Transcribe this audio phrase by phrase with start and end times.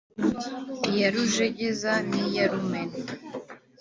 [0.89, 2.97] Iya rujegeza niya rumena